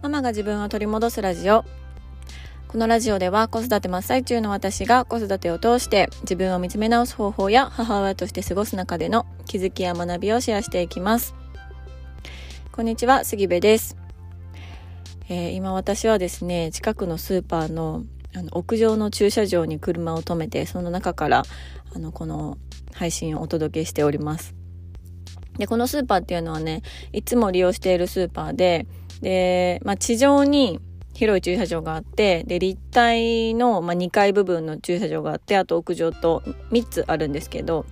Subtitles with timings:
[0.00, 1.64] ママが自分を取り戻すラジオ。
[2.68, 11.34] このラジオでは子育て真っ最中の私が子育てを通して自分を見つめ直す方法や母親として過ごす中での気づきや学びをシェアしていきます。
[12.70, 13.96] こんにちは杉部です、
[15.28, 18.04] えー、今私はですね近くのスーパーの
[18.36, 21.42] あの屋上の駐車場に車を止めてその中から
[21.92, 22.56] あのこの
[22.92, 24.57] 配信をお届けしております。
[25.58, 26.82] でこのスーパーっていうのはね
[27.12, 28.86] いつも利用しているスーパーで
[29.20, 30.80] で、まあ、地上に
[31.14, 37.86] 広い駐車場があって、で、立体の、まあ、2階部分の駐車場があって、あと屋上と3つあるんですけど、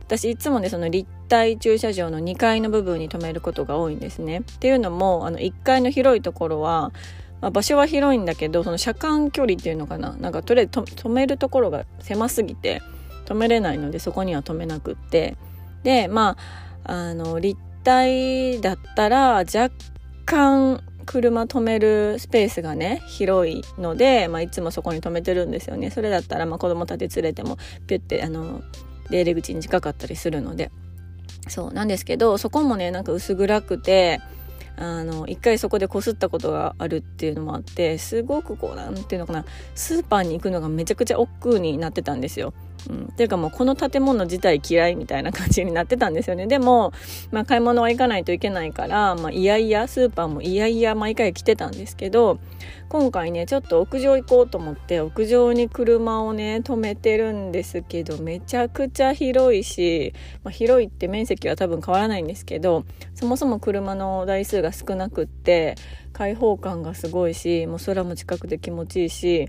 [0.00, 4.40] 私いつもね、その立体駐車場の2階の部分に止めることが多いんですね。
[4.40, 6.92] っていうのも、あの、1階の広いところは、
[7.40, 10.14] まあ、場所は広いんだけど、その車間距離っていうのかな？
[10.16, 12.82] なんかとりあえず止めるところが狭すぎて、
[13.24, 15.38] 止めれないので、そこには止めなくって。
[15.84, 19.70] で、まあ、あの、立体だったら若
[20.24, 28.62] 干車止めるスペースがね広いので、まあ、いつもそこに止めてるんですよねそれだったらまあ子供たち連れてもピュッてあの
[29.10, 30.70] 出入り口に近かったりするので
[31.48, 34.20] そうなんですけどそこもねなんか薄暗くて
[34.76, 42.54] あの一回そこでこすったことがあるっていうのもあってすごくこうなんていうのかなスーパーに行くのがめちゃくちゃ億劫になってたんですよ。
[42.90, 46.46] うん、っていうかもうこの建物自体嫌いみたいな感じになってたんですよね。
[46.46, 46.92] でも、
[47.30, 52.38] まあ、買い物は行かないといけないから、まあ、いやいやスーパーもいやいや毎回来てたんですけど
[52.88, 60.12] 今回ねちょっと屋上行こうと思って屋上に車をね止めてるんですけどめちゃくちゃ広いし、
[60.44, 65.76] まあ、広いって面積は多分変わらないんですけどそもそも車の台数が少なくって
[66.12, 69.48] 開放感がすごいしもう空も近くて気持ちいいし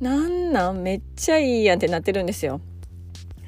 [0.00, 0.82] なんなん？
[0.82, 2.60] めっちゃいいやんってなってるんですよ。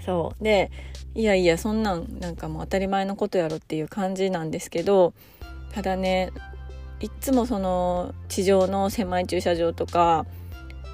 [0.05, 0.71] そうで
[1.15, 5.15] いやいやそんなんなんかもう当たり前のことやろっていう感じなんですけど
[5.73, 6.31] ただね
[7.01, 10.27] いっつもその地上の狭い駐車場とか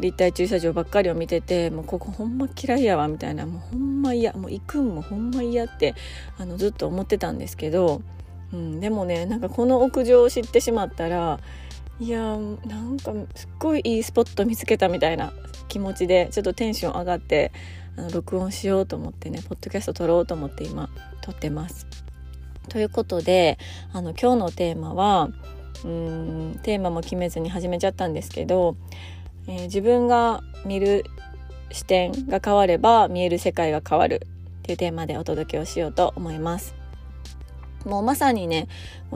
[0.01, 5.95] 立体駐車場ばっかりを見ててもうここほんま嫌いやわみたいなもうほんま嫌もう行くんもほんま嫌って
[6.39, 8.01] あのずっと思ってたんですけど、
[8.53, 11.41] うん、でもねなんかこの屋上を知ってしまったら
[12.03, 12.37] いや
[12.67, 15.33] なんかすっごいいいスポット見つけたみたいな
[15.69, 17.53] 気持ちでちょっとテンション上がって
[17.97, 21.87] あの録音しようと思ってねポッドキャスト撮ろうと思って今撮ってます。
[22.69, 23.57] ということで
[23.93, 25.29] あの今日のテーマは
[25.85, 28.75] うんテーマも決めずに始めちゃったんですけど、
[29.47, 31.05] えー、自分が見る
[31.71, 34.27] 視点が変われば見える世界が変わる
[34.59, 36.75] っていうテーマでお届けをしようと思います。
[37.85, 38.67] もうまさにね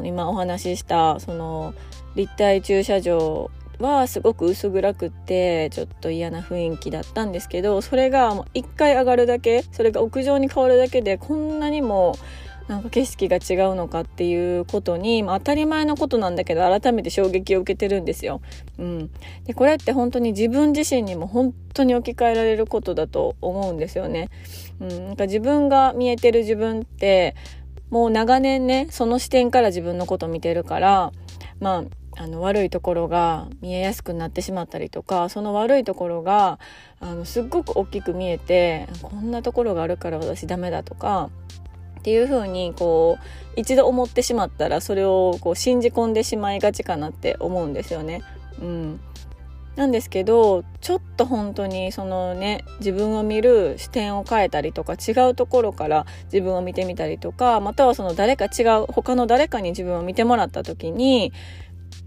[0.04, 1.74] 今お話ししたその
[2.16, 12.16] 立体駐車場はすごく薄暗くってちょっと嫌な雰囲気だったんですけどそれがもう一回上がるだけそれが屋上に変わるだけでこんなにも
[12.68, 18.40] なんか景色が違うのかっていうことに、まあ、当たり前のことなんだけど改めて衝撃を受けてるんですよ。
[18.78, 19.10] うん、
[19.44, 24.30] でこれって本当に自分自身にも本当に置き換えられることだと思うんですよね。
[24.80, 27.36] うん、なんか自分が見えてる自分って
[27.90, 31.12] もう長年ねその視点から自分のこと見てるから
[31.60, 31.84] まあ
[32.18, 36.58] あの悪いところが見えやすくなってしまったりとかその悪いところが
[36.98, 41.30] あのすっごく大きく見えてこんなところがあるから私ダメだとか
[42.00, 48.22] っていう風にこう一度思ってしまったらそれをこう信じ込んでしまいがちかなって思うんですよね。
[48.60, 49.00] うん、
[49.76, 61.32] なんですけどちょっと本当にそのね自分を見る視点を変えたりとか違うところから自分を見てみたりとかまたはその誰か違う他の誰かに自分を見てもらった時に、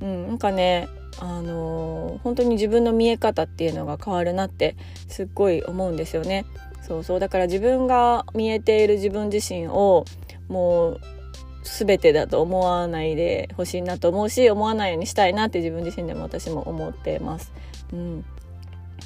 [0.01, 0.87] うん、なんかね
[1.19, 4.75] あのー、本当に自分の見え方っていうのが変わるなって
[5.07, 6.45] すっごい思うんですよね。
[6.81, 10.05] そうそうだから自分が見えている自分自身を
[10.47, 11.01] もう
[11.63, 17.51] 全てだと思わないでほしいなと思うし思わないようにしたいなって自分自身でも私も思ってます。
[17.93, 18.25] うん、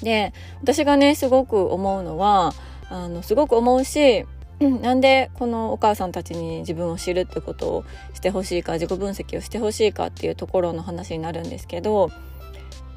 [0.01, 2.53] で私がねすごく思うのは
[2.89, 4.25] あのすごく思うし
[4.69, 12.11] なんでこのお母さんたちに自分を知るってことをしてほしいか自己分析をしてほしいかっていうところの話になるんですけど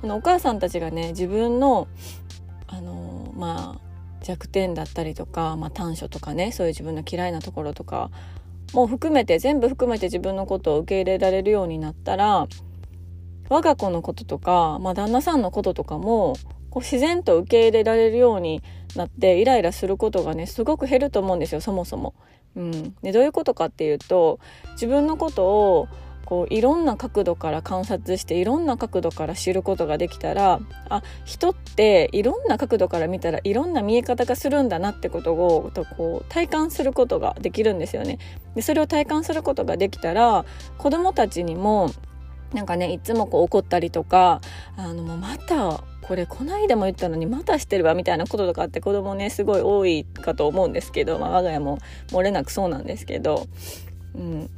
[0.01, 1.89] このお母さんたちがね自分の
[2.69, 3.87] あのまあ
[4.23, 8.11] 弱点だったりとか、まあ、短所とかねそういう自分の嫌いなところとか
[8.73, 12.49] も含めて全部含めて自分のことを受け入れられるようになったら
[13.49, 16.37] 我が子のこととか、まあ、旦那さんのこととかも
[16.77, 18.63] こう自然と受け入れられるように
[18.97, 22.13] なってイライラすることがねすごく減ると思うんですよそもそも。
[22.55, 24.41] うん、でどういうことかっていうと
[24.73, 25.89] 自分のことを
[26.27, 38.19] こういろんな角度から観察していろんな角度から知ることができたらあ人っていろんな角度から見たらいろんな見え方がするんだなってことをとこう体感することができるんですよね。
[38.55, 40.45] でそれを体感することができたら
[40.77, 41.89] 子どもたちにも
[42.53, 44.43] なんかねいつもこう怒ったりとか
[44.77, 53.49] あのもうまたこれこないだも言ったのにまたしてるわみたいなこととかって子供ねすごい多いかと思うんですけど、まあ、我が家も漏れなくそうなんですけど、
[54.15, 54.51] うん、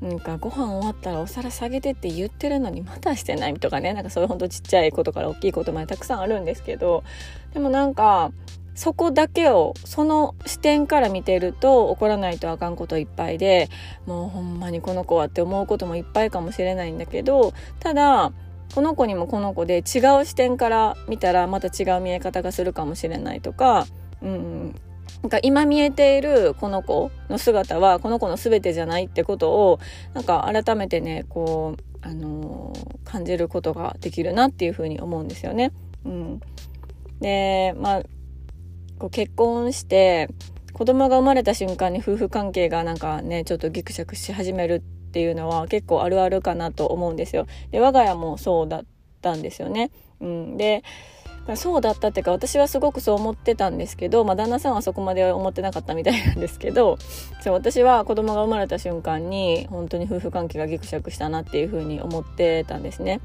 [0.00, 7.04] なんかご飯終わったらお皿下げてって言ってるのにまたしてないとかねなんかそういうほんとちっちゃいことから大きいことまでたくさんあるんですけど
[7.52, 8.32] でもなんか
[8.74, 13.68] そこだけをその視点から見てると怒らないとあかんこといっぱいで
[14.06, 18.32] もうほんまにこの子はって思うこともいっぱいかもしれないんだけどただ
[18.76, 23.86] この子にもこの子で違う視点から見たらまた違う見え方がするかもしれないとか、
[24.20, 24.74] うん、
[25.22, 29.80] なんか今見えているこの子の姿はこの子の全てじゃないってことを
[30.12, 35.72] なんか改めてねこう、あのー、感じることができるなっていうふうに思うんですよね。
[36.04, 36.40] うん、
[37.22, 38.02] でまあ
[38.98, 40.28] こう結婚して
[40.74, 44.82] 子供が生まれた瞬間に夫婦関係がなんかねちょっとギクシャクし始める
[45.16, 47.46] っていうのは結構あるあるかなと思うんですよ。
[47.70, 48.84] で我が家もそうだっ
[49.22, 49.90] たんですよね。
[50.20, 50.84] うん、で
[51.54, 56.98] そうだったっていうか私はすごくそう思ってたんですけど、まあ、旦那さんはそこまで思ってなかったみたいなんですけど
[57.40, 63.20] そう私は子供が生まれた瞬間に本当に夫婦関係がギクシャクしたなっていうふうに思ってたんですね。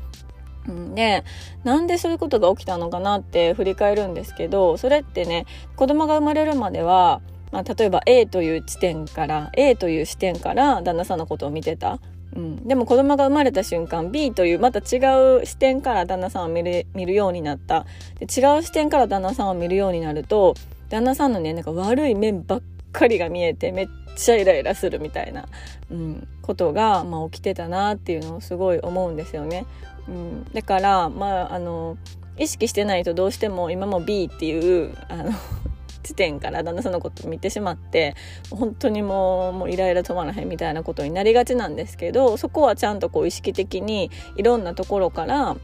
[0.96, 1.26] で
[1.66, 5.46] なんでそういうことが起きたのかなって振り返るんですけどそれってね
[5.76, 7.20] 子供が生まれるまでは、
[7.51, 12.00] まあ、例えば A という地点から A という視点から旦那さんのことを見てた。
[12.36, 15.00] うん、でも子供が生まれた瞬間 B というまた違
[15.39, 17.86] う視点から旦那さんを見る見るようになった。
[18.19, 20.56] で違う視点から旦那さんを見るようになると
[20.89, 22.62] 旦那さんのねなんか悪い面ばっ
[22.94, 25.45] かりが見えてめっちゃイライラするみたいな、
[25.89, 29.65] うん、ことが、まあ、起きてたなっていうのをすごい思うんですよね。
[30.07, 31.97] うん、だからまああの
[32.38, 35.31] 意識してないとどうしても今も B っていうあの
[36.01, 38.15] 地点から旦那さんのこと見てしまって
[38.50, 45.56] 本当にもうもうイライラ止まらへんみたいなことになりがちなんですけどそこはちゃんとこう意識的にいろんなところから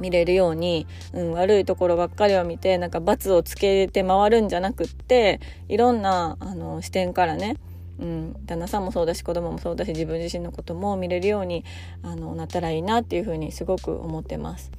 [0.00, 7.56] 見れるように、うん、悪いところばっかりを見てなんか罰をつけて回るんじゃなくっていろんなあの視点からね
[7.98, 11.64] うん、旦那さんもそうだし子供もそうだし自分自身のことも見れるように
[12.02, 14.72] あのなったらいいなっていうふうにすごく思ってます。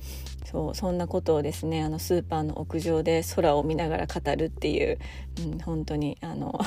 [0.46, 5.00] そうそんなことをですねあのスーパーの屋上で空を見ながら語るっていう、
[5.44, 6.60] うん、本当にあの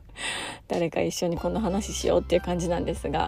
[0.68, 3.26] 誰か一緒にこの話しようっていう感じなんですが、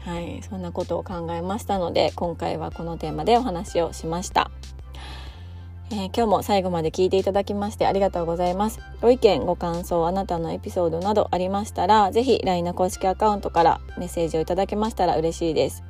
[0.00, 4.50] はい、そんなことを考えましたので今回はこのテーマでお話をしました。
[5.92, 8.78] えー、今日も最後まで聞いていただきましてありがとうございます。
[9.00, 15.82] ご意見、ご感想、あなたのエピソードなどありましたら、ぜひ LINE の公式アカウントからメッセージをいただけましたら嬉しいです。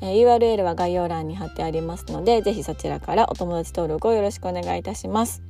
[0.00, 5.44] えー、URL は概要欄に貼ってありますので、ぜひそちらからお友達登録をよろしくお願いいたします。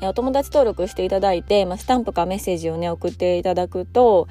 [0.00, 4.26] えー、お友達登録していただいて、まあ、スタンプかメッセージをね、送っていただくと、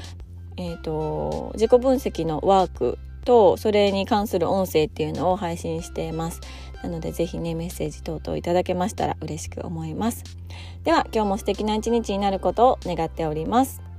[0.58, 6.42] えっ、と、自己分析のワークと、それに関する音声っていうのを配信しています。
[6.84, 10.24] なのでぜひねメッセージ等々いただけましたら嬉しく思います。
[10.84, 13.93] では今日も素敵な一日になることを願っております。